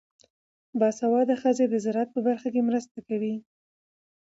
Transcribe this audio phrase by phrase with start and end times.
[0.79, 3.35] باسواده ښځې د زراعت په برخه کې مرسته کوي.